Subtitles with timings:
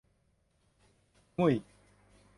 [1.37, 1.53] งู่ย